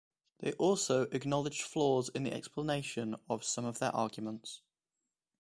They 0.39 0.53
also 0.53 1.03
acknowledged 1.11 1.61
flaws 1.61 2.09
in 2.09 2.23
the 2.23 2.33
explanation 2.33 3.17
of 3.29 3.43
some 3.43 3.65
of 3.65 3.77
their 3.77 3.95
arguments. 3.95 4.63